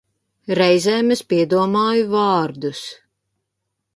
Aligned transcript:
Reizēm 0.59 1.11
es 1.15 1.21
piedomāju 1.33 2.09
vārdus. 2.15 2.83